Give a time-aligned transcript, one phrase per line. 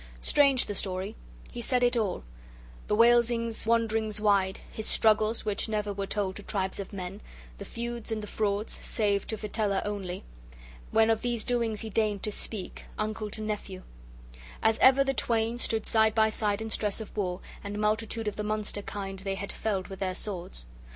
[0.21, 1.15] Strange the story:
[1.51, 2.23] he said it all,
[2.87, 7.21] the Waelsing's wanderings wide, his struggles, which never were told to tribes of men,
[7.59, 10.23] the feuds and the frauds, save to Fitela only,
[10.89, 13.83] when of these doings he deigned to speak, uncle to nephew;
[14.63, 18.37] as ever the twain stood side by side in stress of war, and multitude of
[18.37, 20.65] the monster kind they had felled with their swords.